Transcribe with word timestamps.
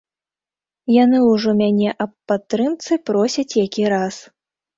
Яны 1.03 1.19
ўжо 1.31 1.53
мяне 1.59 1.89
аб 2.07 2.11
падтрымцы 2.33 2.99
просяць 3.11 3.57
які 3.65 3.83
раз. 3.97 4.15